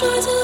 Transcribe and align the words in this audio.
try 0.00 0.20
to 0.20 0.39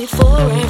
me 0.00 0.06
for 0.06 0.69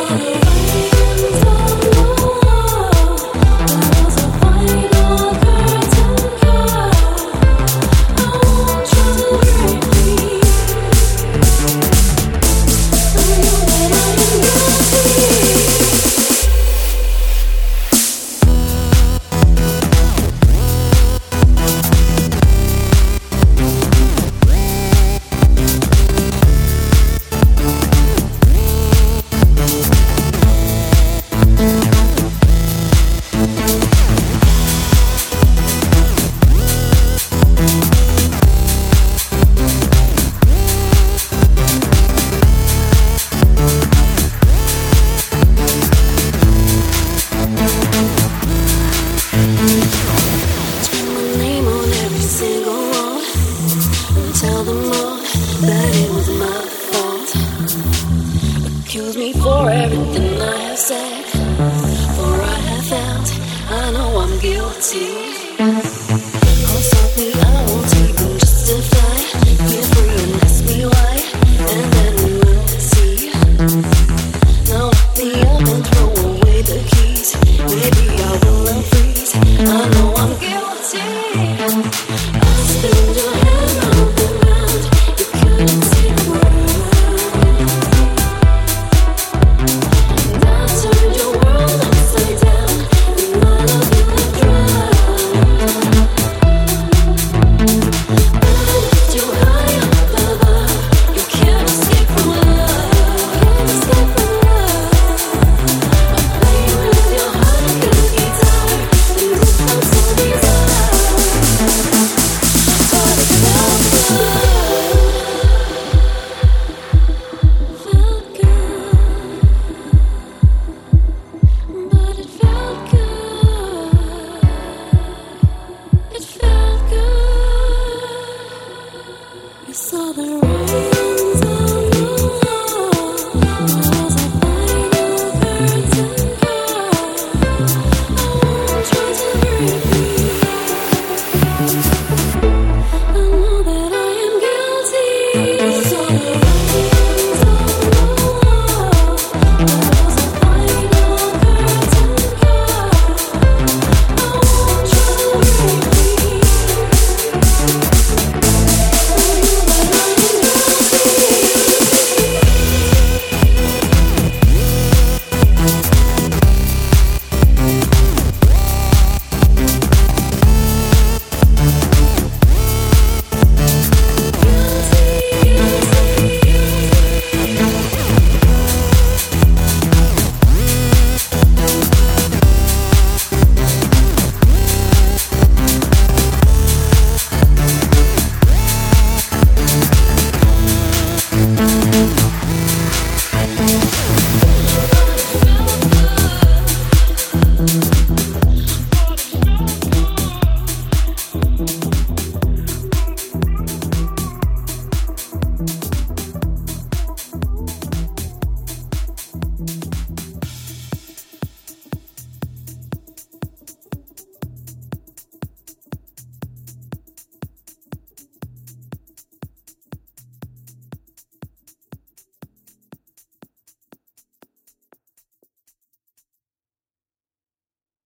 Excuse 58.93 59.15
me 59.15 59.31
for 59.31 59.69
everything 59.69 60.41
I 60.41 60.57
have 60.67 60.77
said, 60.77 61.23
for 61.23 62.41
I 62.41 62.59
have 62.71 62.85
felt. 62.87 63.39
I 63.71 63.91
know 63.93 64.19
I'm 64.19 64.37
guilty. 64.41 65.40